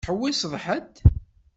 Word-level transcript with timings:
Tettḥewwiseḍ 0.03 0.53
ḥedd? 0.63 0.95